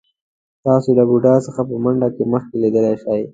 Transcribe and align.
تاسو 0.65 0.89
له 0.97 1.03
بوډا 1.09 1.35
څخه 1.47 1.61
په 1.69 1.75
منډه 1.83 2.07
کې 2.15 2.23
مخکې 2.33 2.55
کېدلی 2.61 2.95
شئ. 3.03 3.21